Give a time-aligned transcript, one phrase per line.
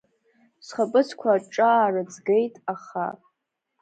[0.65, 3.07] Схапыцқәа аҿҿа аарыҵгеит, аха.